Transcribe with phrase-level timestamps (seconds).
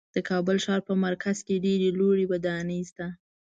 [0.15, 3.07] د کابل ښار په مرکز کې ډېرې لوړې ودانۍ شته.